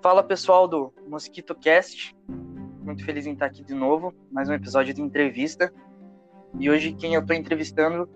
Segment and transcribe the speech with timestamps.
[0.00, 2.16] Fala pessoal do Mosquito Cast.
[2.84, 5.72] Muito feliz em estar aqui de novo, mais um episódio de entrevista.
[6.56, 8.08] E hoje quem eu estou entrevistando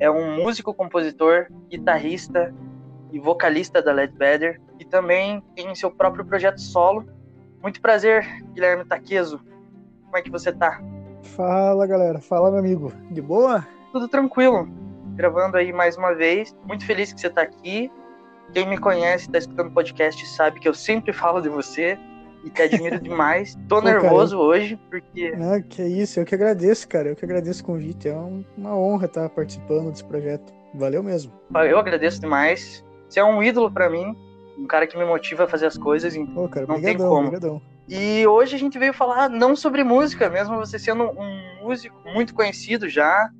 [0.00, 2.54] é um músico, compositor, guitarrista
[3.12, 7.06] e vocalista da Led Better e também tem seu próprio projeto solo.
[7.60, 8.24] Muito prazer,
[8.54, 9.38] Guilherme Taqueso.
[10.04, 10.82] Como é que você tá?
[11.36, 12.20] Fala, galera.
[12.22, 12.90] Fala, meu amigo.
[13.10, 13.66] De boa?
[13.92, 14.66] Tudo tranquilo.
[15.14, 16.56] Gravando aí mais uma vez.
[16.64, 17.90] Muito feliz que você tá aqui.
[18.52, 21.98] Quem me conhece, tá escutando o podcast, sabe que eu sempre falo de você
[22.44, 23.56] e te admiro demais.
[23.68, 25.32] Tô nervoso hoje, porque.
[25.36, 27.08] Não, que isso, eu que agradeço, cara.
[27.08, 28.08] Eu que agradeço o convite.
[28.08, 28.14] É
[28.56, 30.52] uma honra estar participando desse projeto.
[30.74, 31.32] Valeu mesmo.
[31.68, 32.84] Eu agradeço demais.
[33.08, 34.16] Você é um ídolo para mim,
[34.58, 36.16] um cara que me motiva a fazer as coisas.
[36.34, 37.28] Pô, cara, não tem como.
[37.28, 37.62] Obrigadão.
[37.88, 42.34] E hoje a gente veio falar não sobre música, mesmo você sendo um músico muito
[42.34, 43.30] conhecido já,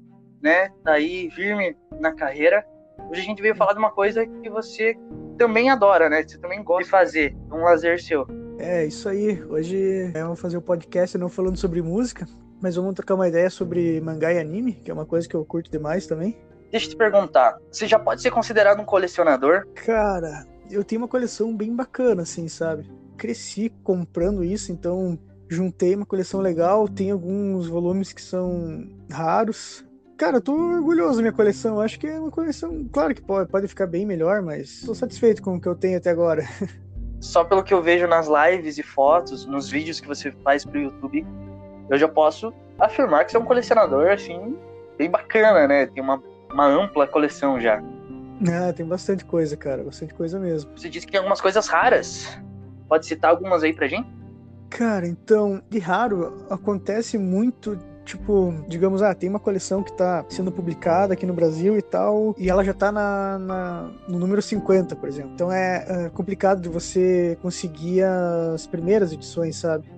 [0.41, 0.71] né?
[0.85, 2.65] Daí firme na carreira.
[3.11, 4.97] Hoje a gente veio falar de uma coisa que você
[5.39, 6.23] também adora, né?
[6.27, 8.27] Você também gosta de fazer, um lazer seu.
[8.59, 9.43] É, isso aí.
[9.45, 12.27] Hoje é, vamos fazer o um podcast não falando sobre música,
[12.61, 15.45] mas vamos trocar uma ideia sobre mangá e anime, que é uma coisa que eu
[15.45, 16.39] curto demais também.
[16.71, 19.67] Deixa eu te perguntar, você já pode ser considerado um colecionador?
[19.75, 22.91] Cara, eu tenho uma coleção bem bacana, assim, sabe?
[23.17, 26.89] Cresci comprando isso, então juntei uma coleção legal.
[26.89, 29.86] Tem alguns volumes que são raros.
[30.17, 31.81] Cara, eu tô orgulhoso da minha coleção.
[31.81, 35.43] Acho que é uma coleção, claro que pode, pode ficar bem melhor, mas tô satisfeito
[35.43, 36.43] com o que eu tenho até agora.
[37.21, 40.81] Só pelo que eu vejo nas lives e fotos, nos vídeos que você faz pro
[40.81, 41.27] YouTube,
[41.91, 44.57] eu já posso afirmar que você é um colecionador, assim,
[44.97, 45.87] bem bacana, né?
[45.87, 47.83] Tem uma, uma ampla coleção já.
[48.49, 49.83] Ah, tem bastante coisa, cara.
[49.83, 50.71] Bastante coisa mesmo.
[50.77, 52.39] Você disse que tem algumas coisas raras.
[52.89, 54.09] Pode citar algumas aí pra gente?
[54.69, 60.53] Cara, então, de raro, acontece muito tipo, digamos, ah, tem uma coleção que tá sendo
[60.53, 64.95] publicada aqui no Brasil e tal, e ela já tá na, na no número 50,
[64.95, 65.33] por exemplo.
[65.35, 69.91] Então é, é, complicado de você conseguir as primeiras edições, sabe?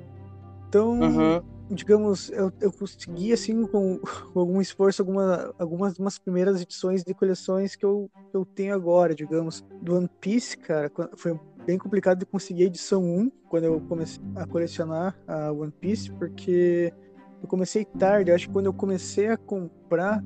[0.66, 1.42] Então, uhum.
[1.70, 3.98] digamos, eu, eu consegui, assim, com,
[4.32, 9.14] com algum esforço, alguma, algumas umas primeiras edições de coleções que eu, eu tenho agora,
[9.14, 9.62] digamos.
[9.82, 14.22] Do One Piece, cara, foi bem complicado de conseguir a edição 1 quando eu comecei
[14.34, 16.92] a colecionar a One Piece, porque
[17.42, 18.32] eu comecei tarde.
[18.32, 20.22] acho que quando eu comecei a comprar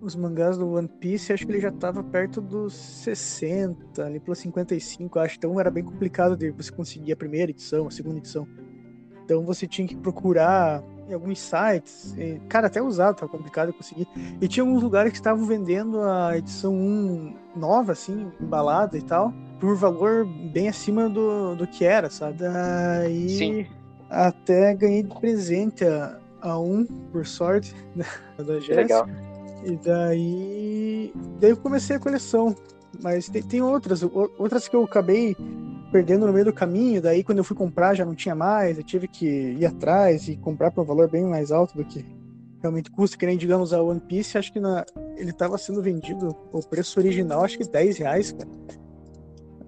[0.00, 4.38] os mangás do One Piece, acho que ele já estava perto dos 60, ali pelos
[4.38, 5.36] 55, acho.
[5.36, 8.48] Então era bem complicado de você conseguir a primeira edição, a segunda edição.
[9.24, 12.14] Então você tinha que procurar em alguns sites.
[12.16, 14.08] E, cara, até usado, tava complicado de conseguir.
[14.40, 19.32] E tinha alguns lugares que estavam vendendo a edição 1 nova, assim, embalada e tal
[19.60, 22.38] por valor bem acima do, do que era, sabe?
[22.38, 23.66] Daí Sim.
[24.08, 27.74] até ganhei de presente a, a um, por sorte,
[28.38, 29.06] da Jéssica.
[29.64, 32.54] E daí, daí eu comecei a coleção.
[33.02, 35.36] Mas tem, tem outras, outras que eu acabei
[35.92, 37.00] perdendo no meio do caminho.
[37.00, 38.78] Daí, quando eu fui comprar, já não tinha mais.
[38.78, 42.04] Eu tive que ir atrás e comprar por um valor bem mais alto do que
[42.60, 43.16] realmente custa.
[43.16, 44.84] Que nem, digamos, a One Piece, acho que na,
[45.16, 48.48] ele estava sendo vendido, o preço original, acho que 10 reais, cara.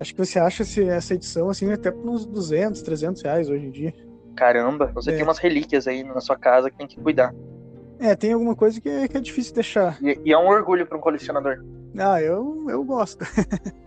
[0.00, 3.71] Acho que você acha essa edição assim até por uns 200, 300 reais hoje em
[3.71, 3.94] dia.
[4.34, 5.15] Caramba, você é.
[5.15, 7.34] tem umas relíquias aí na sua casa que tem que cuidar.
[7.98, 9.97] É, tem alguma coisa que é, que é difícil deixar.
[10.03, 11.65] E, e é um orgulho para um colecionador.
[11.97, 13.25] Ah, eu, eu gosto.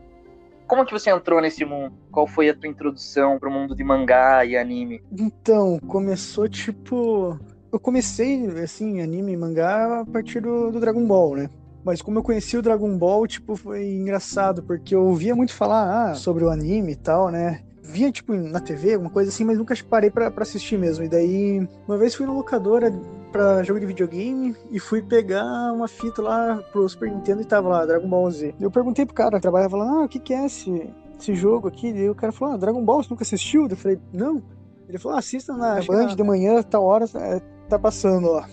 [0.67, 1.93] Como que você entrou nesse mundo?
[2.11, 5.03] Qual foi a tua introdução para o mundo de mangá e anime?
[5.11, 7.39] Então, começou tipo.
[7.71, 11.49] Eu comecei, assim, anime e mangá a partir do, do Dragon Ball, né?
[11.83, 16.11] Mas como eu conheci o Dragon Ball, tipo, foi engraçado, porque eu ouvia muito falar
[16.11, 17.61] ah, sobre o anime e tal, né?
[17.87, 21.05] Via, tipo, na TV, alguma coisa assim, mas nunca parei para assistir mesmo.
[21.05, 22.91] E daí, uma vez fui na locadora
[23.31, 27.69] pra jogo de videogame e fui pegar uma fita lá pro Super Nintendo e tava
[27.69, 28.55] lá, Dragon Ball Z.
[28.59, 31.67] Eu perguntei pro cara que trabalhava lá, ah, o que que é esse, esse jogo
[31.67, 31.89] aqui?
[31.89, 33.67] E o cara falou, ah, Dragon Ball, você nunca assistiu?
[33.67, 34.41] Eu falei, não.
[34.87, 38.47] Ele falou, ah, assista na Band de manhã, tal hora, é, tá passando lá.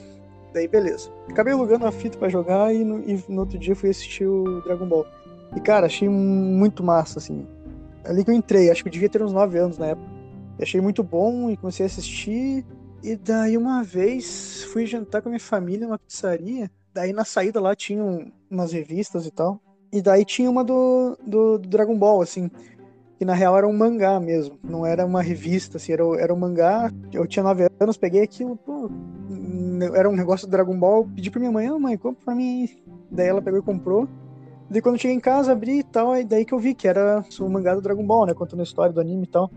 [0.53, 1.11] Daí, beleza.
[1.31, 4.61] Acabei alugando a fita para jogar e no, e no, outro dia fui assistir o
[4.63, 5.07] Dragon Ball.
[5.57, 7.47] E, cara, achei muito massa, assim.
[8.05, 10.09] Ali que eu entrei, acho que eu devia ter uns 9 anos na época.
[10.61, 12.65] Achei muito bom e comecei a assistir.
[13.03, 16.71] E daí, uma vez, fui jantar com a minha família numa pizzaria.
[16.95, 18.03] Daí, na saída lá, tinha
[18.51, 19.61] umas revistas e tal.
[19.93, 22.51] E daí tinha uma do, do, do Dragon Ball, assim
[23.23, 26.37] que na real era um mangá mesmo, não era uma revista, assim, era, era um
[26.37, 26.91] mangá.
[27.13, 28.91] Eu tinha 9 anos, peguei aquilo, pô,
[29.95, 32.69] era um negócio do Dragon Ball, pedi pra minha mãe, ah, mãe, compra pra mim.
[33.13, 34.09] Daí ela pegou e comprou.
[34.73, 36.89] Daí quando eu cheguei em casa, abri e tal, aí daí que eu vi que
[36.89, 38.33] era o mangá do Dragon Ball, né?
[38.33, 39.51] Contando a história do anime e tal.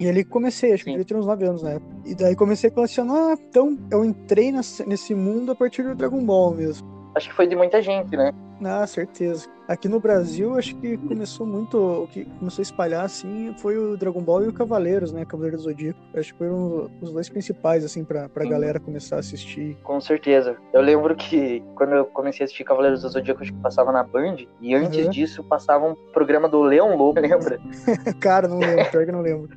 [0.00, 1.78] E ali comecei, acho que eu devia ter uns 9 anos, né?
[2.06, 6.54] E daí comecei a colecionar, então eu entrei nesse mundo a partir do Dragon Ball
[6.54, 6.88] mesmo.
[7.14, 8.32] Acho que foi de muita gente, né?
[8.64, 9.48] Ah, certeza.
[9.68, 13.96] Aqui no Brasil, acho que começou muito, o que começou a espalhar, assim, foi o
[13.96, 15.24] Dragon Ball e o Cavaleiros, né?
[15.24, 15.98] Cavaleiros do Zodíaco.
[16.14, 19.76] Acho que foram os dois principais, assim, pra, pra galera começar a assistir.
[19.82, 20.56] Com certeza.
[20.72, 24.02] Eu lembro que quando eu comecei a assistir Cavaleiros do Zodíaco, acho que passava na
[24.02, 25.10] Band, e antes uhum.
[25.10, 27.58] disso passava um programa do Leão Lobo, lembra?
[28.20, 29.56] Cara, não lembro, pior que não lembro.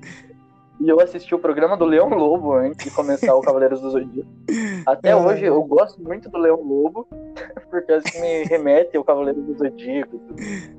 [0.79, 4.29] E eu assisti o programa do Leão Lobo antes de começar o Cavaleiros do Zodíaco.
[4.85, 5.15] Até é.
[5.15, 7.07] hoje eu gosto muito do Leão Lobo,
[7.69, 10.21] porque assim me remete ao Cavaleiro do Zodíaco.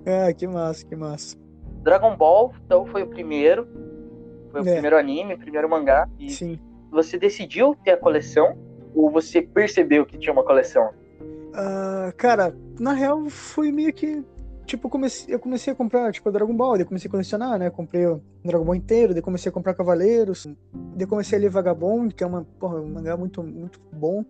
[0.06, 1.36] Ah, que massa, que massa.
[1.82, 3.66] Dragon Ball, então, foi o primeiro.
[4.50, 4.72] Foi o é.
[4.72, 6.08] primeiro anime, o primeiro mangá.
[6.18, 6.58] E Sim.
[6.90, 8.56] Você decidiu ter a coleção?
[8.94, 10.90] Ou você percebeu que tinha uma coleção?
[11.20, 14.24] Uh, cara, na real foi meio que
[14.66, 17.70] tipo, comecei, eu comecei a comprar, tipo, Dragon Ball, daí comecei a colecionar, né?
[17.70, 20.46] Comprei o Dragon Ball inteiro, daí comecei a comprar Cavaleiros,
[20.94, 24.24] daí comecei a ler Vagabond, que é uma, porra, um mangá muito, muito bom.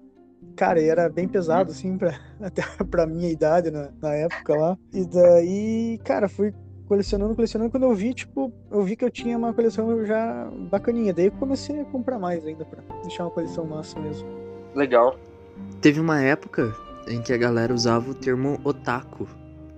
[0.54, 4.78] Cara, e era bem pesado, assim, pra, até pra minha idade na, na época lá.
[4.92, 6.54] E daí, cara, fui
[6.86, 7.70] colecionando, colecionando.
[7.70, 11.12] Quando eu vi, tipo, eu vi que eu tinha uma coleção já bacaninha.
[11.12, 14.28] Daí eu comecei a comprar mais ainda pra deixar uma coleção massa mesmo.
[14.74, 15.18] Legal.
[15.80, 16.74] Teve uma época
[17.08, 19.26] em que a galera usava o termo otaku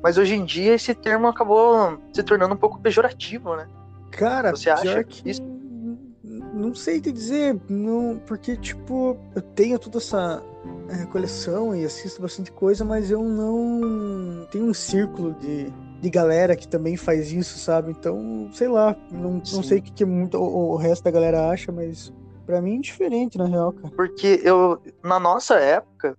[0.02, 3.66] mas hoje em dia esse termo acabou se tornando um pouco pejorativo, né?
[4.10, 5.42] Cara, Você acha que isso?
[6.52, 10.42] Não sei te dizer, não, porque tipo, eu tenho toda essa
[10.88, 16.56] é, coleção e assisto bastante coisa, mas eu não tenho um círculo de, de galera
[16.56, 17.92] que também faz isso, sabe?
[17.92, 21.48] Então, sei lá, não, não sei o que, que muito, o, o resto da galera
[21.48, 22.12] acha, mas
[22.44, 23.94] para mim é diferente, na real, cara.
[23.94, 26.16] Porque eu, na nossa época,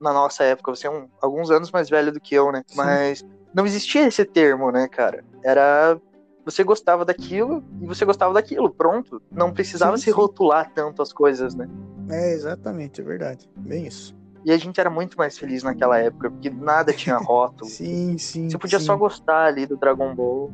[0.00, 2.62] na nossa época, você é um, alguns anos mais velho do que eu, né?
[2.66, 2.76] Sim.
[2.76, 5.24] Mas não existia esse termo, né, cara?
[5.42, 5.98] Era
[6.44, 9.20] você gostava daquilo e você gostava daquilo, pronto.
[9.32, 10.16] Não precisava sim, se sim.
[10.16, 11.68] rotular tanto as coisas, né?
[12.08, 13.50] É, exatamente, é verdade.
[13.56, 14.14] Bem isso.
[14.44, 17.68] E a gente era muito mais feliz naquela época, porque nada tinha rótulo.
[17.68, 18.48] sim, sim.
[18.48, 18.86] Você podia sim.
[18.86, 20.52] só gostar ali do Dragon Ball.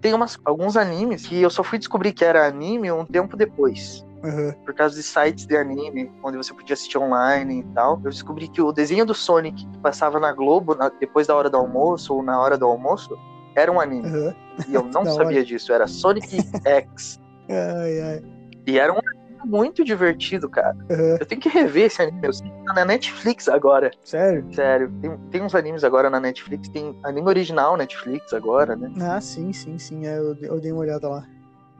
[0.00, 4.04] Tem umas, alguns animes que eu só fui descobrir que era anime um tempo depois.
[4.24, 4.52] Uhum.
[4.64, 7.94] Por causa de sites de anime, onde você podia assistir online e tal.
[8.04, 11.48] Eu descobri que o desenho do Sonic que passava na Globo na, depois da hora
[11.48, 13.16] do almoço ou na hora do almoço
[13.54, 14.08] era um anime.
[14.08, 14.34] Uhum.
[14.68, 15.44] E eu não sabia hora.
[15.44, 15.72] disso.
[15.72, 17.20] Era Sonic X.
[17.48, 18.22] Ai, ai.
[18.66, 20.76] E era um anime muito divertido, cara.
[20.90, 21.16] Uhum.
[21.20, 22.18] Eu tenho que rever esse anime.
[22.22, 23.90] Eu sei que tá na Netflix agora.
[24.04, 24.44] Sério?
[24.52, 24.92] Sério.
[25.00, 26.68] Tem, tem uns animes agora na Netflix.
[26.68, 28.92] Tem anime original Netflix agora, né?
[29.00, 30.06] Ah, sim, sim, sim.
[30.06, 31.24] É, eu, eu dei uma olhada lá.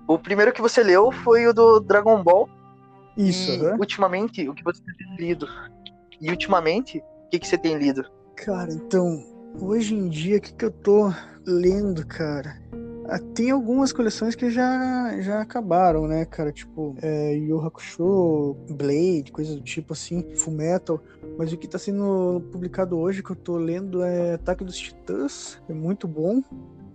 [0.08, 2.48] O primeiro que você leu foi o do Dragon Ball.
[3.14, 3.52] Isso.
[3.52, 5.46] E, ultimamente, o que você tem lido?
[6.18, 8.06] E ultimamente, o que, que você tem lido?
[8.34, 9.22] Cara, então,
[9.60, 11.12] hoje em dia, o que, que eu tô
[11.46, 12.58] lendo, cara?
[13.06, 16.52] Ah, tem algumas coleções que já, já acabaram, né, cara?
[16.52, 21.02] Tipo, é, Yu Hakusho, Blade, coisas do tipo assim, Full Metal.
[21.36, 25.60] Mas o que tá sendo publicado hoje, que eu tô lendo, é Ataque dos Titãs.
[25.68, 26.42] É muito bom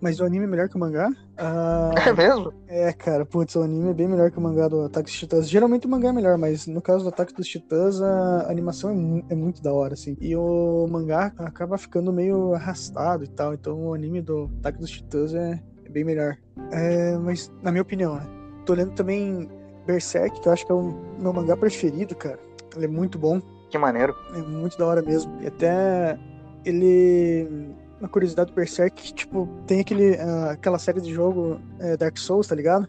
[0.04, 1.10] mas o anime é melhor que o mangá.
[1.38, 2.52] Ah, é mesmo?
[2.68, 5.48] É, cara, putz, o anime é bem melhor que o mangá do Ataque dos Titãs.
[5.48, 9.32] Geralmente o mangá é melhor, mas no caso do Ataque dos Titãs, a animação é,
[9.32, 10.14] é, muito da hora, assim.
[10.20, 14.90] E o mangá acaba ficando meio arrastado e tal, então o anime do Ataque dos
[14.90, 16.36] Titãs é, é bem melhor.
[16.70, 18.26] É, mas, na minha opinião, né?
[18.66, 19.48] Tô lendo também
[19.86, 22.38] Berserk, que eu acho que é o meu mangá preferido, cara.
[22.76, 23.40] Ele é muito bom.
[23.70, 24.14] Que maneiro.
[24.34, 25.32] É muito da hora mesmo.
[25.40, 26.18] E até
[26.62, 27.74] ele
[28.04, 32.46] uma curiosidade do Berserk, tipo, tem aquele, uh, aquela série de jogo é, Dark Souls,
[32.46, 32.86] tá ligado?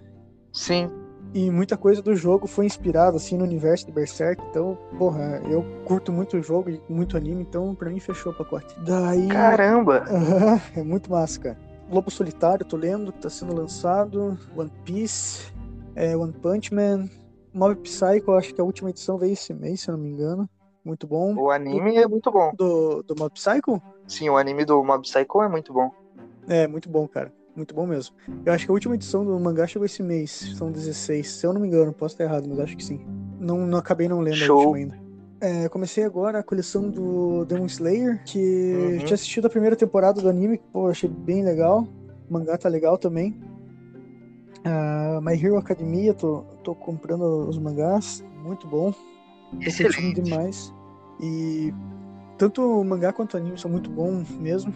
[0.52, 0.92] Sim.
[1.34, 4.42] E muita coisa do jogo foi inspirada, assim, no universo de Berserk.
[4.50, 8.36] Então, porra, eu curto muito o jogo e muito anime, então pra mim fechou o
[8.36, 8.76] pacote.
[8.86, 9.28] Daí...
[9.28, 10.06] Caramba!
[10.76, 11.58] É muito massa, cara.
[11.90, 14.38] Lobo Solitário, tô lendo, tá sendo lançado.
[14.56, 15.52] One Piece,
[15.96, 17.10] é, One Punch Man.
[17.54, 20.50] Mob Psycho, acho que a última edição veio esse mês, se eu não me engano.
[20.84, 21.34] Muito bom.
[21.36, 22.52] O anime do, é muito bom.
[22.54, 23.82] Do, do Mob Psycho?
[24.08, 25.92] Sim, o anime do Mob Psycho é muito bom.
[26.48, 27.34] É, muito bom, cara.
[27.56, 28.16] Muito bom mesmo.
[28.46, 30.54] Eu acho que a última edição do mangá chegou esse mês.
[30.58, 31.32] São 16.
[31.32, 33.00] Se eu não me engano, posso estar errado, mas acho que sim.
[33.40, 34.60] Não, não acabei não lendo Show.
[34.60, 35.06] a última ainda.
[35.40, 38.98] É, comecei agora a coleção do Demon Slayer, que uhum.
[39.00, 41.88] tinha assistido a primeira temporada do anime, que pô, achei bem legal.
[42.30, 43.40] O mangá tá legal também.
[44.66, 48.94] Uh, My Hero Academia, tô, tô comprando os mangás, muito bom.
[49.62, 50.22] Excelente.
[50.22, 50.74] demais.
[51.22, 51.74] E
[52.38, 54.74] tanto o mangá quanto o anime são muito bons mesmo.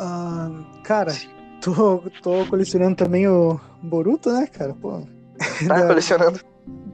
[0.00, 1.12] Uh, cara,
[1.60, 4.74] tô, tô colecionando também o Boruto, né, cara?
[4.74, 5.02] Pô.
[5.66, 6.40] Tá colecionando?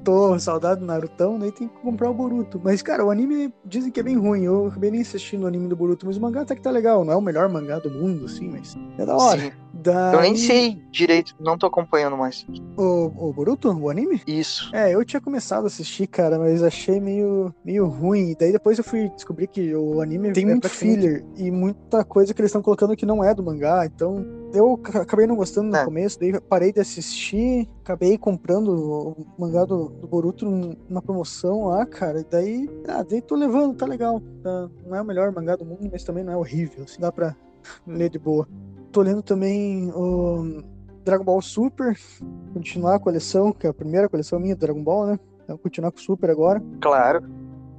[0.04, 2.60] Tô saudade do Narutão, daí tem que comprar o Boruto.
[2.62, 4.42] Mas, cara, o anime dizem que é bem ruim.
[4.42, 7.04] Eu acabei nem assistindo o anime do Boruto, mas o mangá até que tá legal.
[7.04, 9.40] Não é o melhor mangá do mundo, assim, mas é da hora.
[9.40, 9.52] Sim.
[9.82, 10.14] Daí...
[10.14, 12.46] Eu nem sei direito, não tô acompanhando mais.
[12.76, 14.22] O, o Boruto, o anime?
[14.26, 14.74] Isso.
[14.74, 18.34] É, eu tinha começado a assistir, cara, mas achei meio, meio ruim.
[18.38, 22.32] Daí depois eu fui descobrir que o anime tem é muito filler e muita coisa
[22.32, 24.24] que eles estão colocando que não é do mangá, então
[24.54, 25.84] eu acabei não gostando no é.
[25.84, 31.86] começo, daí parei de assistir, acabei comprando o mangá do, do Boruto numa promoção lá,
[31.86, 34.20] cara, e daí, ah, daí tô levando, tá legal.
[34.42, 37.10] Tá, não é o melhor mangá do mundo, mas também não é horrível, assim, dá
[37.10, 37.34] pra
[37.86, 38.46] ler de boa.
[38.92, 40.62] Tô lendo também o
[41.02, 41.98] Dragon Ball Super,
[42.52, 45.20] continuar a coleção, que é a primeira coleção minha do Dragon Ball, né?
[45.42, 46.62] Então, continuar com o Super agora.
[46.78, 47.24] Claro.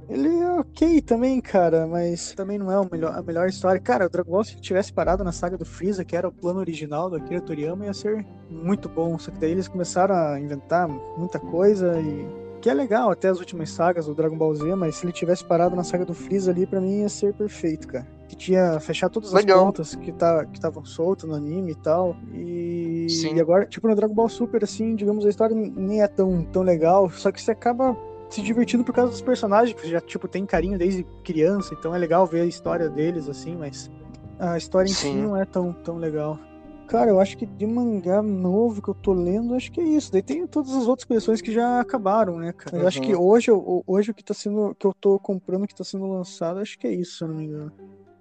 [0.08, 3.80] Ele é ok também, cara, mas também não é a melhor, a melhor história.
[3.80, 6.58] Cara, o Dragon Ball, se tivesse parado na saga do Freeza, que era o plano
[6.58, 9.18] original do Akira Toriyama, ia ser muito bom.
[9.18, 12.43] Só que daí eles começaram a inventar muita coisa e.
[12.64, 15.44] Que é legal até as últimas sagas do Dragon Ball Z, mas se ele tivesse
[15.44, 18.06] parado na saga do Freeza ali, para mim ia ser perfeito, cara.
[18.26, 19.66] Que tinha fechar todas as legal.
[19.66, 22.16] pontas que tá, estavam soltas no anime e tal.
[22.32, 23.34] E, Sim.
[23.34, 26.62] e agora, tipo, no Dragon Ball Super, assim, digamos, a história nem é tão, tão
[26.62, 27.94] legal, só que você acaba
[28.30, 31.98] se divertindo por causa dos personagens, que já, tipo, tem carinho desde criança, então é
[31.98, 33.90] legal ver a história deles, assim, mas
[34.38, 35.12] a história em Sim.
[35.12, 36.38] si não é tão, tão legal.
[36.86, 40.12] Cara, eu acho que de mangá novo que eu tô lendo, acho que é isso.
[40.12, 42.76] Daí tem todas as outras coleções que já acabaram, né, cara?
[42.76, 42.88] Eu uhum.
[42.88, 43.50] acho que hoje,
[43.86, 44.74] hoje o que tá sendo.
[44.78, 47.36] que eu tô comprando, que tá sendo lançado, acho que é isso, se eu não
[47.36, 47.72] me engano.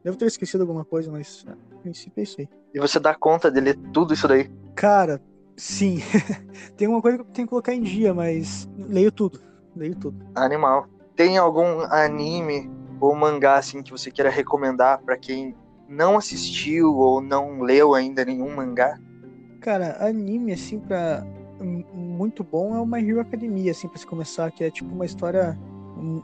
[0.04, 2.50] Devo ter esquecido alguma coisa, mas a princípio é isso aí.
[2.74, 4.50] E você dá conta de ler tudo isso daí?
[4.76, 5.22] Cara,
[5.56, 6.00] sim.
[6.76, 9.40] tem uma coisa que eu tenho que colocar em dia, mas leio tudo
[9.76, 10.26] leio tudo.
[10.36, 10.88] Animal.
[11.16, 15.56] Tem algum anime ou mangá assim que você queira recomendar para quem
[15.94, 19.00] não assistiu ou não leu ainda nenhum mangá?
[19.62, 21.26] Cara, anime assim para
[21.94, 25.06] muito bom é o My Hero Academia assim para se começar, que é tipo uma
[25.06, 25.58] história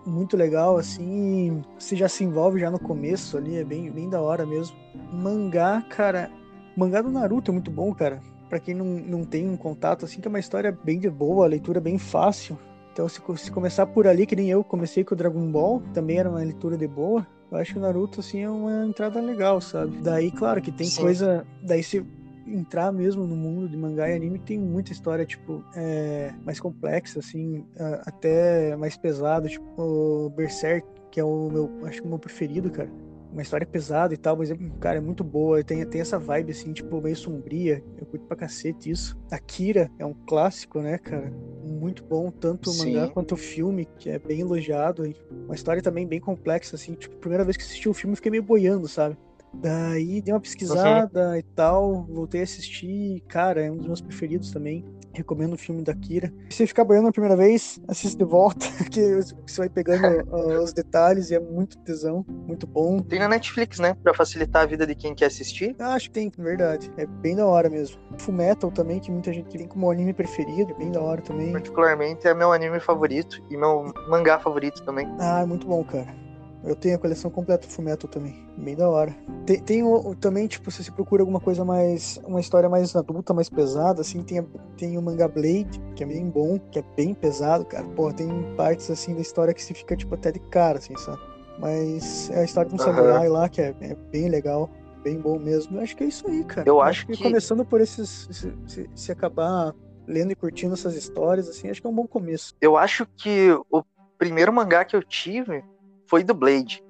[0.05, 4.21] muito legal assim, você já se envolve já no começo ali, é bem bem da
[4.21, 4.75] hora mesmo.
[5.13, 6.29] Mangá, cara,
[6.75, 8.21] mangá do Naruto é muito bom, cara.
[8.49, 11.45] Para quem não, não tem um contato assim, que é uma história bem de boa,
[11.47, 12.57] leitura bem fácil.
[12.91, 16.17] Então, se, se, começar por ali, que nem eu comecei com o Dragon Ball, também
[16.17, 17.25] era uma leitura de boa.
[17.51, 19.97] Eu acho que o Naruto, assim, é uma entrada legal, sabe?
[19.97, 21.01] Daí, claro, que tem Sim.
[21.01, 21.45] coisa.
[21.63, 22.05] Daí, se
[22.45, 27.19] entrar mesmo no mundo de mangá e anime, tem muita história, tipo, é, mais complexa,
[27.19, 27.65] assim,
[28.05, 29.47] até mais pesada.
[29.47, 32.89] Tipo, o Berserk, que é o meu, acho que o meu preferido, cara
[33.31, 35.63] uma história pesada e tal, mas, cara, é muito boa.
[35.63, 37.83] Tem, tem essa vibe, assim, tipo, meio sombria.
[37.97, 39.17] Eu curto pra cacete isso.
[39.31, 41.31] Akira é um clássico, né, cara?
[41.63, 43.13] Muito bom, tanto o mangá Sim.
[43.13, 45.03] quanto o filme, que é bem elogiado.
[45.45, 46.93] Uma história também bem complexa, assim.
[46.93, 49.17] Tipo, primeira vez que assisti o filme, fiquei meio boiando, sabe?
[49.53, 51.35] Daí dei uma pesquisada uhum.
[51.35, 54.85] e tal, voltei a assistir, cara, é um dos meus preferidos também.
[55.11, 56.31] Recomendo o filme da Kira.
[56.49, 60.63] Se você ficar boiando a primeira vez, assiste de volta, que você vai pegando uh,
[60.63, 62.99] os detalhes e é muito tesão, muito bom.
[62.99, 63.95] Tem na Netflix, né?
[64.03, 65.75] Pra facilitar a vida de quem quer assistir.
[65.79, 66.91] Ah, acho que tem, verdade.
[66.95, 67.99] É bem da hora mesmo.
[68.19, 71.51] Full Metal também, que muita gente tem como anime preferido, é bem da hora também.
[71.51, 75.07] Particularmente é meu anime favorito e meu mangá favorito também.
[75.19, 76.28] Ah, é muito bom, cara.
[76.63, 78.45] Eu tenho a coleção completa do Fullmetal também.
[78.57, 79.15] Bem da hora.
[79.45, 82.19] Tem, tem o, também, tipo, se você procura alguma coisa mais.
[82.25, 84.45] Uma história mais adulta, mais pesada, assim, tem,
[84.77, 87.85] tem o Manga Blade, que é bem bom, que é bem pesado, cara.
[87.95, 91.19] Pô, tem partes, assim, da história que se fica, tipo, até de cara, assim, sabe?
[91.59, 92.85] Mas é a história de um uhum.
[92.85, 94.69] samurai lá, que é, é, bem legal,
[95.01, 95.77] bem bom mesmo.
[95.77, 96.67] Eu acho que é isso aí, cara.
[96.67, 98.27] Eu, Eu acho que, que, começando por esses.
[98.31, 99.73] Se, se, se acabar
[100.05, 102.53] lendo e curtindo essas histórias, assim, acho que é um bom começo.
[102.59, 103.83] Eu acho que o
[104.17, 105.63] primeiro mangá que eu tive
[106.09, 106.83] foi do Blade.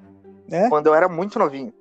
[0.49, 0.67] É?
[0.69, 1.73] Quando eu era muito novinho.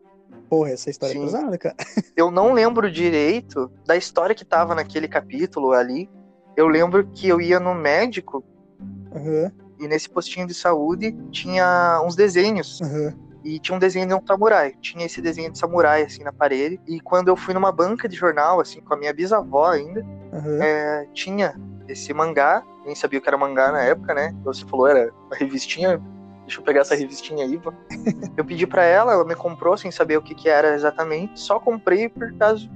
[0.48, 1.22] Porra, essa história é Sim.
[1.22, 1.76] é pesada, cara.
[2.16, 6.10] Eu não lembro direito da história que tava naquele capítulo ali.
[6.56, 8.42] Eu lembro que eu ia no médico
[9.14, 9.50] uhum.
[9.78, 12.80] e nesse postinho de saúde tinha uns desenhos.
[12.80, 13.12] Uhum.
[13.44, 14.74] E tinha um desenho de um samurai.
[14.80, 16.80] Tinha esse desenho de samurai, assim, na parede.
[16.86, 20.62] E quando eu fui numa banca de jornal, assim, com a minha bisavó ainda, uhum.
[20.62, 21.54] é, tinha
[21.86, 22.64] esse mangá.
[22.84, 24.34] Nem sabia o que era mangá na época, né?
[24.44, 26.02] Você falou, era uma revistinha
[26.48, 27.72] deixa eu pegar essa revistinha aí, pô.
[28.36, 31.60] Eu pedi para ela, ela me comprou sem saber o que, que era exatamente, só
[31.60, 32.68] comprei por causa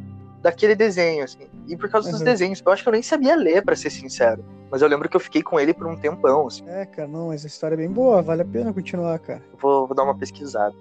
[0.43, 1.49] daquele desenho, assim.
[1.67, 2.13] E por causa uhum.
[2.13, 2.63] dos desenhos.
[2.65, 4.45] Eu acho que eu nem sabia ler, para ser sincero.
[4.71, 6.65] Mas eu lembro que eu fiquei com ele por um tempão, assim.
[6.69, 9.43] É, cara, não, mas a história é bem boa, vale a pena continuar, cara.
[9.59, 10.75] Vou, vou dar uma pesquisada.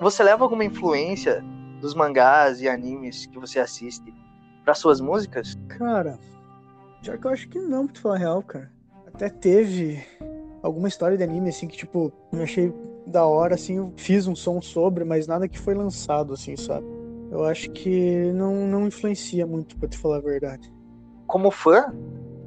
[0.00, 1.44] Você leva alguma influência
[1.80, 4.12] dos mangás e animes que você assiste
[4.64, 5.58] para suas músicas?
[5.68, 6.18] Cara,
[7.00, 8.70] já que eu acho que não, pra te falar a real, cara.
[9.06, 10.04] Até teve
[10.62, 12.72] alguma história de anime, assim, que, tipo, eu achei
[13.06, 16.86] da hora, assim, eu fiz um som sobre, mas nada que foi lançado, assim, sabe?
[17.30, 20.72] Eu acho que não, não influencia muito, pra te falar a verdade.
[21.26, 21.92] Como fã,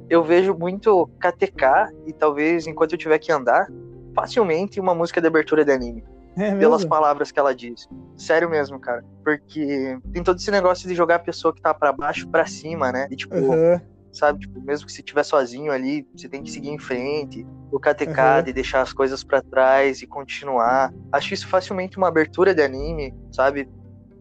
[0.08, 3.68] eu vejo muito KTK e talvez enquanto eu tiver que andar,
[4.14, 6.04] facilmente uma música de abertura de anime.
[6.38, 7.88] é pelas palavras que ela diz.
[8.16, 9.04] Sério mesmo, cara.
[9.24, 12.92] Porque tem todo esse negócio de jogar a pessoa que tá para baixo para cima,
[12.92, 13.08] né?
[13.10, 13.80] E tipo, uhum.
[14.16, 17.78] Sabe, tipo, mesmo que você estiver sozinho ali, você tem que seguir em frente, o
[17.78, 18.52] KTK, uhum.
[18.52, 20.92] deixar as coisas para trás e continuar.
[21.12, 23.68] Acho isso facilmente uma abertura de anime, sabe?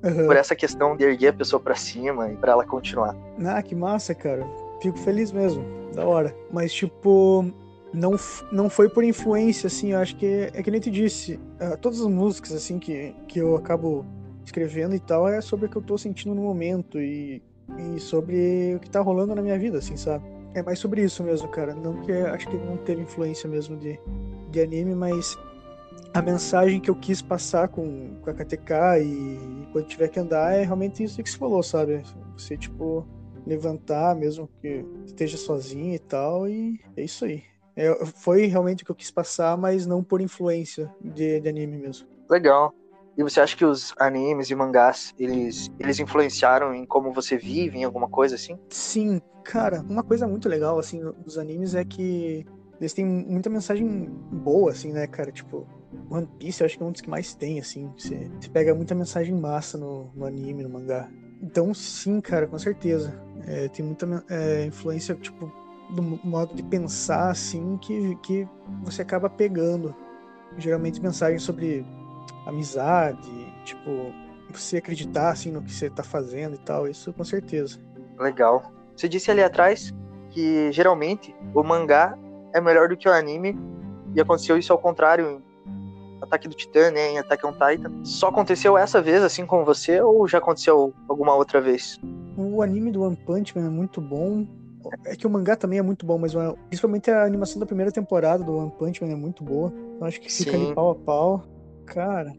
[0.03, 0.27] Uhum.
[0.27, 3.15] Por essa questão de erguer a pessoa para cima e para ela continuar.
[3.45, 4.45] Ah, que massa, cara.
[4.81, 5.63] Fico feliz mesmo.
[5.93, 6.35] Da hora.
[6.51, 7.45] Mas, tipo,
[7.93, 8.15] não,
[8.51, 12.01] não foi por influência, assim, eu acho que é que nem te disse, uh, todas
[12.01, 14.05] as músicas, assim, que, que eu acabo
[14.43, 17.41] escrevendo e tal, é sobre o que eu tô sentindo no momento e,
[17.77, 20.25] e sobre o que tá rolando na minha vida, assim, sabe?
[20.53, 21.74] É mais sobre isso mesmo, cara.
[21.75, 24.00] Não que acho que não teve influência mesmo de,
[24.50, 25.38] de anime, mas
[26.13, 30.53] a mensagem que eu quis passar com, com a KTK e quando tiver que andar
[30.53, 32.01] é realmente isso que você falou, sabe?
[32.38, 33.05] Você, tipo,
[33.45, 37.43] levantar mesmo que esteja sozinho e tal, e é isso aí.
[37.75, 41.77] É, foi realmente o que eu quis passar, mas não por influência de, de anime
[41.77, 42.07] mesmo.
[42.29, 42.74] Legal.
[43.17, 47.77] E você acha que os animes e mangás, eles, eles influenciaram em como você vive,
[47.77, 48.57] em alguma coisa assim?
[48.69, 52.45] Sim, cara, uma coisa muito legal, assim, dos animes é que
[52.79, 55.31] eles têm muita mensagem boa, assim, né, cara?
[55.31, 55.65] Tipo,
[56.10, 57.89] One Piece eu acho que é um dos que mais tem, assim.
[57.98, 61.10] Você, você pega muita mensagem massa no, no anime, no mangá.
[61.41, 63.17] Então, sim, cara, com certeza.
[63.48, 65.51] É, tem muita é, influência, tipo,
[65.89, 68.48] do modo de pensar assim que, que
[68.84, 69.95] você acaba pegando.
[70.57, 71.86] Geralmente mensagens sobre
[72.46, 73.29] amizade,
[73.63, 74.13] tipo,
[74.51, 77.79] você acreditar assim no que você está fazendo e tal, isso com certeza.
[78.17, 78.72] Legal.
[78.96, 79.94] Você disse ali atrás
[80.29, 82.17] que geralmente o mangá
[82.53, 83.58] é melhor do que o anime
[84.13, 87.91] e aconteceu isso ao contrário em Ataque do Titã, né, em Attack on Titan.
[88.03, 92.00] Só aconteceu essa vez assim com você ou já aconteceu alguma outra vez?
[92.38, 94.46] O anime do One Punch Man é muito bom.
[95.05, 96.34] É que o mangá também é muito bom, mas
[96.67, 99.74] principalmente a animação da primeira temporada do One Punch Man é muito boa.
[99.96, 100.65] Então acho que fica Sim.
[100.67, 101.44] ali pau a pau.
[101.86, 102.34] Cara,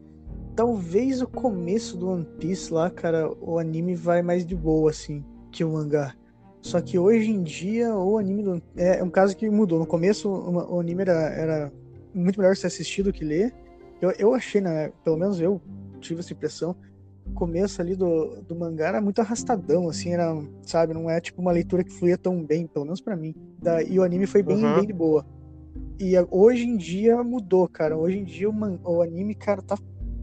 [0.55, 5.23] talvez o começo do One Piece lá, cara, o anime vai mais de boa, assim,
[5.51, 6.13] que o mangá.
[6.61, 8.61] Só que hoje em dia o anime do...
[8.75, 9.79] é, é um caso que mudou.
[9.79, 11.73] No começo o, anime era, era
[12.13, 13.53] muito melhor ser assistido que ler.
[14.01, 14.91] Eu, eu achei, né?
[15.03, 15.61] Pelo menos eu
[16.01, 16.75] tive essa impressão
[17.33, 21.51] começo ali do, do mangá era muito arrastadão, assim, era, sabe, não é tipo uma
[21.51, 23.33] leitura que fluía tão bem, pelo menos para mim.
[23.59, 24.75] Da, e o anime foi bem, uhum.
[24.75, 25.25] bem de boa.
[25.99, 27.97] E hoje em dia mudou, cara.
[27.97, 29.77] Hoje em dia o, man, o anime, cara, tá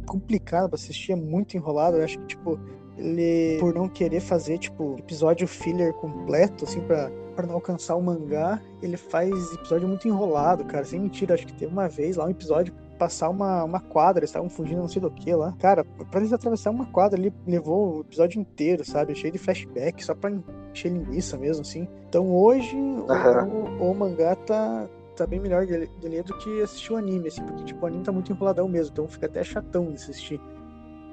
[0.06, 1.96] complicado pra assistir, é muito enrolado.
[1.96, 2.58] Eu acho que, tipo,
[2.96, 8.02] ele, por não querer fazer, tipo, episódio filler completo, assim, pra, pra não alcançar o
[8.02, 10.84] mangá, ele faz episódio muito enrolado, cara.
[10.84, 14.30] Sem mentira, acho que teve uma vez lá um episódio passar uma, uma quadra, eles
[14.30, 15.52] estavam fugindo não sei do que lá.
[15.58, 19.14] Cara, pra eles atravessar uma quadra ali, levou o episódio inteiro, sabe?
[19.14, 20.30] Cheio de flashback, só pra
[20.72, 21.88] encher linguiça mesmo, assim.
[22.08, 23.78] Então hoje uhum.
[23.80, 26.96] o, o, o, mangá tá, tá bem melhor de, de ler do que assistir o
[26.96, 29.94] anime, assim, porque tipo, o anime tá muito enroladão mesmo, então fica até chatão de
[29.94, 30.40] assistir.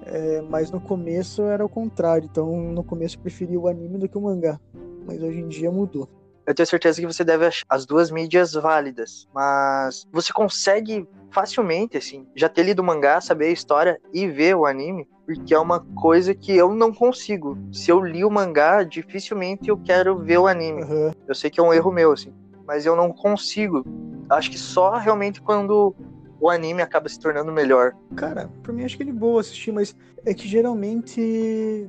[0.03, 4.09] É, mas no começo era o contrário, então no começo eu preferia o anime do
[4.09, 4.59] que o mangá.
[5.05, 6.07] Mas hoje em dia mudou
[6.45, 11.97] eu tenho certeza que você deve achar as duas mídias válidas, mas você consegue facilmente,
[11.97, 15.59] assim, já ter lido o mangá, saber a história e ver o anime, porque é
[15.59, 17.57] uma coisa que eu não consigo.
[17.71, 20.83] Se eu li o mangá, dificilmente eu quero ver o anime.
[20.83, 21.11] Uhum.
[21.27, 22.33] Eu sei que é um erro meu, assim,
[22.65, 23.83] mas eu não consigo.
[24.29, 25.95] Acho que só realmente quando
[26.39, 27.93] o anime acaba se tornando melhor.
[28.15, 29.95] Cara, pra mim acho que ele é boa assistir, mas
[30.25, 31.87] é que geralmente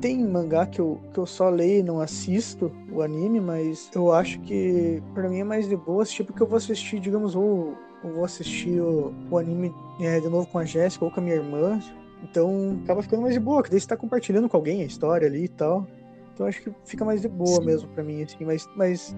[0.00, 4.12] tem mangá que eu, que eu só leio e não assisto o anime, mas eu
[4.12, 7.76] acho que para mim é mais de boa assistir porque eu vou assistir, digamos, ou
[8.02, 11.22] eu vou assistir o, o anime é, de novo com a Jéssica ou com a
[11.22, 11.78] minha irmã.
[12.22, 15.26] Então acaba ficando mais de boa, que daí você tá compartilhando com alguém a história
[15.26, 15.86] ali e tal.
[16.32, 17.66] Então acho que fica mais de boa Sim.
[17.66, 19.14] mesmo para mim, assim, mas, mas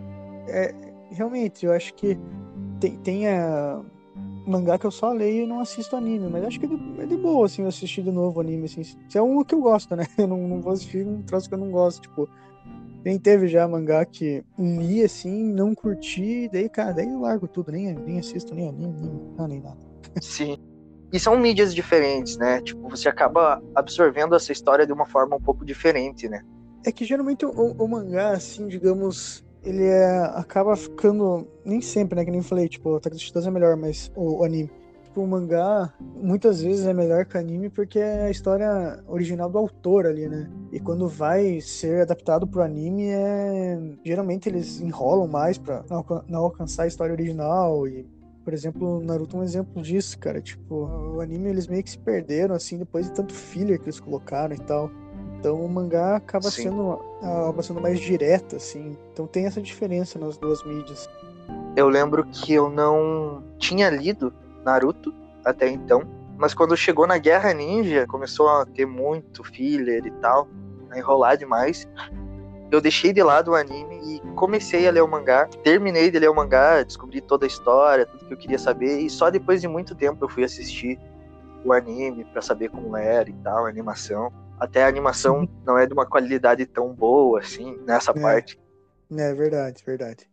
[0.48, 0.74] é,
[1.14, 2.18] realmente eu acho que
[2.80, 3.80] tem, tem a,
[4.46, 7.06] mangá que eu só leio e não assisto anime, mas acho que é de, é
[7.06, 8.82] de boa, assim, eu assistir de novo anime, assim.
[8.84, 10.04] Se é um que eu gosto, né?
[10.18, 12.28] Eu não, não vou assistir um troço que eu não gosto, tipo.
[13.04, 17.70] Nem teve já mangá que li, assim, não curti, daí, cara, daí eu largo tudo,
[17.70, 19.76] nem, nem assisto nem anime, nem, não, nem nada.
[20.22, 20.56] Sim.
[21.12, 22.62] E são mídias diferentes, né?
[22.62, 26.42] Tipo, você acaba absorvendo essa história de uma forma um pouco diferente, né?
[26.82, 31.46] É que geralmente o, o mangá, assim, digamos, ele é, acaba ficando.
[31.64, 32.24] Nem sempre, né?
[32.24, 34.70] Que nem falei, tipo, o Attack dos Titãs é melhor, mas o, o, anime.
[35.04, 39.48] Tipo, o mangá muitas vezes é melhor que o anime porque é a história original
[39.48, 40.50] do autor ali, né?
[40.70, 43.80] E quando vai ser adaptado pro anime, é...
[44.04, 45.84] geralmente eles enrolam mais pra
[46.28, 47.88] não alcançar a história original.
[47.88, 48.06] E,
[48.44, 50.42] por exemplo, Naruto é um exemplo disso, cara.
[50.42, 50.74] Tipo,
[51.14, 54.54] o anime eles meio que se perderam, assim, depois de tanto filler que eles colocaram
[54.54, 54.90] e tal.
[55.44, 56.62] Então o mangá acaba Sim.
[56.62, 58.96] sendo, acaba sendo mais direta, assim.
[59.12, 61.06] Então tem essa diferença nas duas mídias.
[61.76, 64.32] Eu lembro que eu não tinha lido
[64.64, 65.12] Naruto
[65.44, 66.02] até então.
[66.38, 70.48] Mas quando chegou na Guerra Ninja, começou a ter muito filler e tal,
[70.90, 71.86] a enrolar demais.
[72.70, 75.46] Eu deixei de lado o anime e comecei a ler o mangá.
[75.62, 78.98] Terminei de ler o mangá, descobri toda a história, tudo que eu queria saber.
[79.00, 80.98] E só depois de muito tempo eu fui assistir
[81.62, 84.32] o anime para saber como era e tal, a animação.
[84.58, 85.48] Até a animação uhum.
[85.66, 88.20] não é de uma qualidade tão boa assim, nessa é.
[88.20, 88.58] parte.
[89.12, 90.28] É verdade, verdade.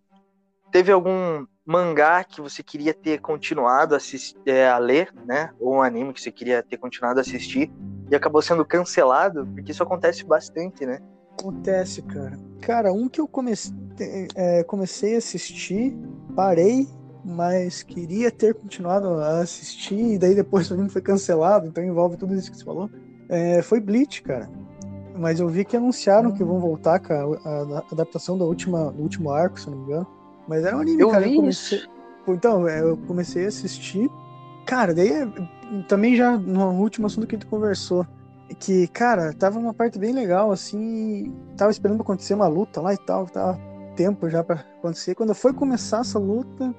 [0.71, 5.51] Teve algum mangá que você queria ter continuado a, assistir, é, a ler, né?
[5.59, 7.71] Ou um anime que você queria ter continuado a assistir
[8.09, 9.45] e acabou sendo cancelado?
[9.47, 10.99] Porque isso acontece bastante, né?
[11.39, 12.37] Acontece, cara.
[12.61, 13.73] Cara, um que eu comecei,
[14.35, 15.95] é, comecei a assistir,
[16.35, 16.87] parei,
[17.23, 22.17] mas queria ter continuado a assistir, e daí depois o anime foi cancelado, então envolve
[22.17, 22.89] tudo isso que você falou.
[23.31, 24.49] É, foi Bleach, cara.
[25.17, 29.31] Mas eu vi que anunciaram que vão voltar com a, adaptação da última, do último
[29.31, 30.07] arco, se não me engano.
[30.47, 31.23] Mas era um anime, eu cara.
[31.23, 31.77] Vi eu comecei...
[31.77, 31.89] Isso.
[32.27, 34.09] Então, é, eu comecei a assistir.
[34.65, 35.27] Cara, daí é,
[35.87, 38.05] também já no último assunto que a gente conversou.
[38.59, 41.33] Que, cara, tava uma parte bem legal, assim.
[41.55, 43.25] Tava esperando acontecer uma luta lá e tal.
[43.27, 43.59] Tava
[43.95, 45.15] tempo já para acontecer.
[45.15, 46.75] Quando foi começar essa luta,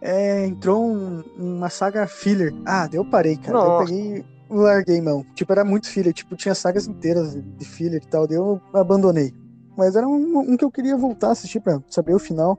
[0.00, 2.54] é, entrou um, uma saga filler.
[2.64, 3.58] Ah, daí eu parei, cara.
[3.58, 5.24] Eu peguei larguei mão.
[5.34, 6.12] Tipo, era muito filler.
[6.12, 8.26] Tipo, tinha sagas inteiras de filler e tal.
[8.26, 9.32] Daí eu abandonei.
[9.76, 12.58] Mas era um, um que eu queria voltar a assistir pra saber o final.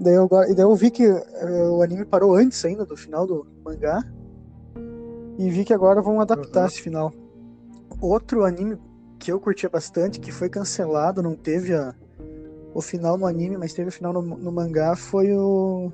[0.00, 3.46] Daí eu, daí eu vi que uh, o anime parou antes ainda do final do
[3.64, 4.02] mangá.
[5.38, 6.66] E vi que agora vão adaptar uhum.
[6.66, 7.12] esse final.
[8.00, 8.78] Outro anime
[9.18, 11.94] que eu curtia bastante, que foi cancelado, não teve a,
[12.72, 15.90] o final no anime, mas teve o final no, no mangá, foi o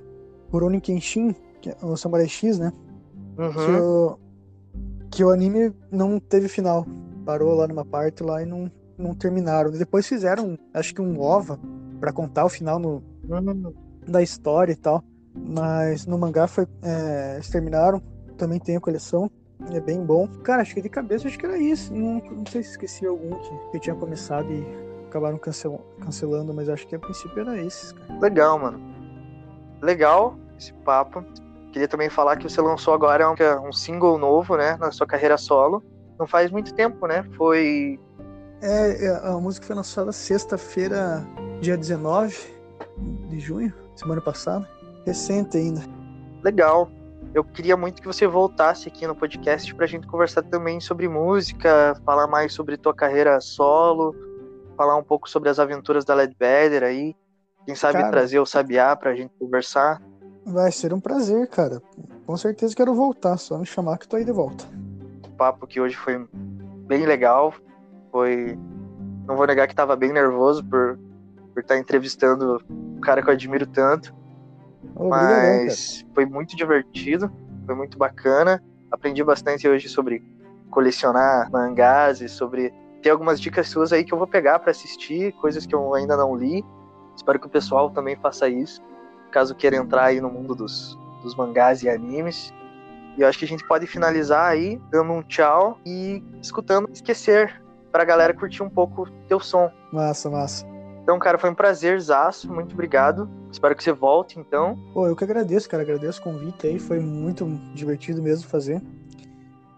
[0.51, 1.35] Rurouni Kenshin,
[1.67, 2.73] é o Samurai X, né?
[3.39, 3.53] Uhum.
[3.53, 4.19] Que, o,
[5.15, 6.85] que o anime não teve final.
[7.25, 9.71] Parou lá numa parte lá e não, não terminaram.
[9.71, 11.59] Depois fizeram, acho que um OVA
[12.01, 13.03] para contar o final no,
[14.07, 15.03] da história e tal.
[15.33, 18.03] Mas no mangá foi, é, eles terminaram.
[18.37, 19.31] Também tem a coleção.
[19.73, 20.27] É bem bom.
[20.43, 21.95] Cara, acho que de cabeça acho que era isso.
[21.95, 24.67] Não, não sei se esqueci algum que, que tinha começado e
[25.07, 28.21] acabaram cancel, cancelando, mas acho que a princípio era cara.
[28.21, 28.81] Legal, mano.
[29.81, 31.25] Legal esse papo.
[31.75, 33.35] Queria também falar que você lançou agora um,
[33.69, 34.77] um single novo, né?
[34.77, 35.83] Na sua carreira solo.
[36.17, 37.25] Não faz muito tempo, né?
[37.37, 37.99] Foi.
[38.63, 41.27] É, é a música foi lançada sexta-feira,
[41.61, 42.39] dia 19
[43.29, 44.69] de junho semana passada.
[45.05, 45.83] Recente ainda.
[46.45, 46.89] Legal.
[47.35, 51.09] Eu queria muito que você voltasse aqui no podcast para a gente conversar também sobre
[51.09, 54.15] música, falar mais sobre tua carreira solo,
[54.77, 57.17] falar um pouco sobre as aventuras da Led Vedder aí.
[57.67, 60.01] Quem sabe cara, trazer o Sabiá para a gente conversar.
[60.47, 61.81] Vai ser um prazer, cara.
[62.27, 64.65] Com certeza quero voltar, só me chamar que tô aí de volta.
[65.27, 66.27] O papo que hoje foi
[66.87, 67.55] bem legal.
[68.11, 68.59] Foi.
[69.27, 70.99] Não vou negar que tava bem nervoso por
[71.55, 74.13] por estar entrevistando um cara que eu admiro tanto.
[75.09, 77.33] mas foi muito divertido,
[77.65, 78.63] foi muito bacana.
[78.91, 80.23] Aprendi bastante hoje sobre
[80.71, 85.33] colecionar mangás e sobre ter algumas dicas suas aí que eu vou pegar para assistir,
[85.35, 86.65] coisas que eu ainda não li.
[87.17, 88.83] Espero que o pessoal também faça isso,
[89.35, 92.55] caso queira entrar aí no mundo dos, dos mangás e animes.
[93.19, 97.61] E eu acho que a gente pode finalizar aí dando um tchau e escutando Esquecer,
[97.91, 99.71] pra galera curtir um pouco teu som.
[99.93, 100.65] Massa, massa.
[101.03, 102.51] Então, cara, foi um prazerzaço.
[102.53, 103.29] Muito obrigado.
[103.51, 104.79] Espero que você volte, então.
[104.93, 105.83] Pô, eu que agradeço, cara.
[105.83, 106.79] Agradeço o convite aí.
[106.79, 107.45] Foi muito
[107.75, 108.81] divertido mesmo fazer.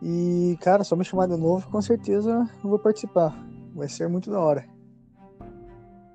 [0.01, 3.35] E, cara, só me chamar de novo, com certeza eu vou participar.
[3.75, 4.65] Vai ser muito da hora.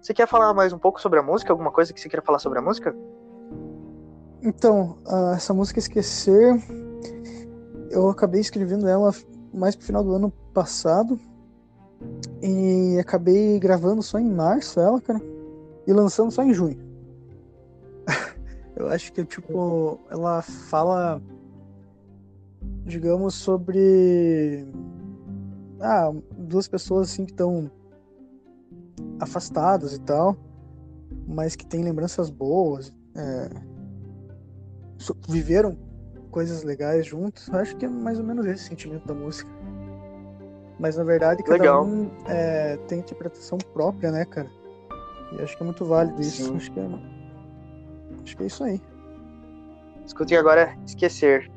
[0.02, 1.52] Você quer falar mais um pouco sobre a música?
[1.52, 2.96] Alguma coisa que você queira falar sobre a música?
[4.44, 6.56] Então, uh, essa música Esquecer,
[7.92, 9.14] eu acabei escrevendo ela
[9.54, 11.20] mais pro final do ano passado.
[12.42, 15.22] E acabei gravando só em março ela, cara.
[15.86, 16.80] E lançando só em junho.
[18.76, 21.22] eu acho que, tipo, ela fala,
[22.84, 24.66] digamos, sobre.
[25.80, 27.70] Ah, duas pessoas assim que estão
[29.20, 30.36] afastadas e tal,
[31.28, 33.50] mas que têm lembranças boas, é,
[35.28, 35.78] viveram
[36.32, 37.48] coisas legais juntos.
[37.48, 39.50] Eu acho que é mais ou menos esse sentimento da música.
[40.80, 41.86] Mas na verdade cada Legal.
[41.86, 44.50] um é, tem interpretação própria, né, cara?
[45.34, 46.54] E acho que é muito válido isso.
[46.56, 46.90] Acho que é,
[48.24, 48.82] acho que é isso aí.
[50.06, 51.50] Escutem agora Esquecer.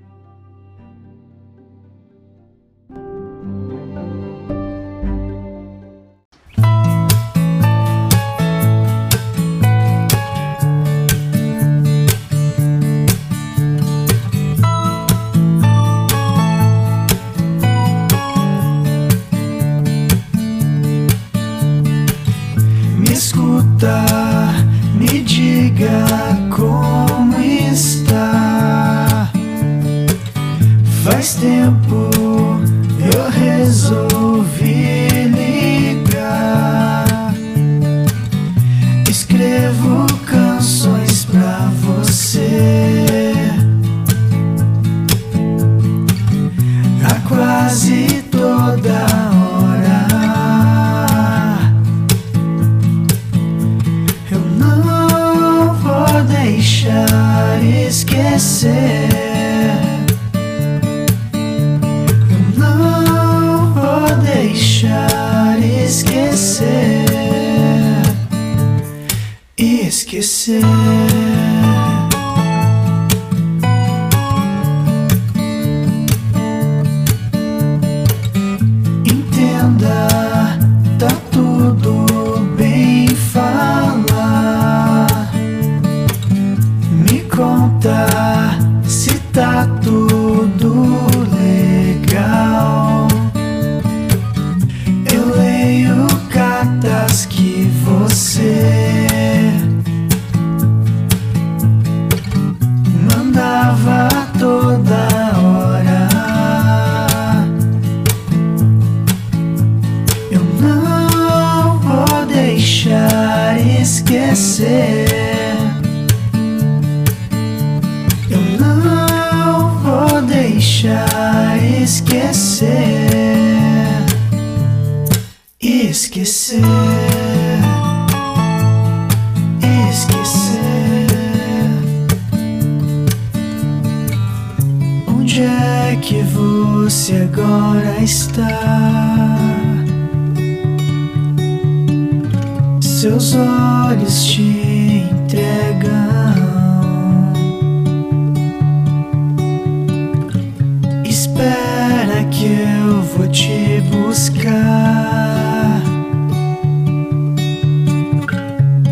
[152.45, 155.81] Que eu vou te buscar.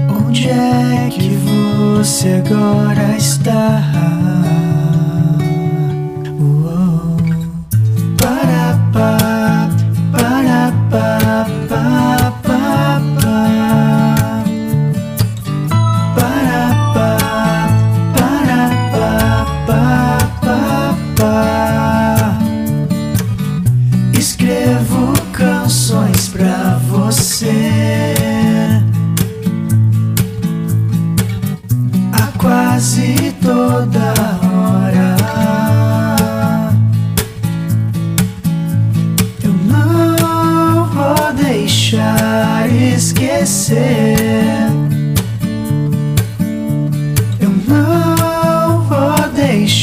[0.08, 4.41] Onde é que você agora está?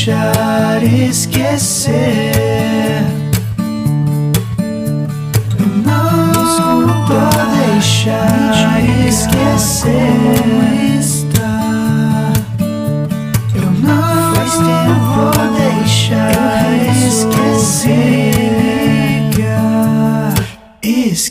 [0.10, 2.34] Deixar esquecer.
[5.56, 10.30] Eu não vou deixar esquecer.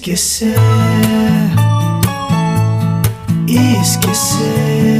[0.09, 0.55] esquecer,
[3.47, 4.98] esquecer,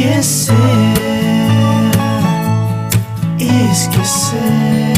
[0.00, 0.54] esquecer,
[3.38, 4.89] esquecer.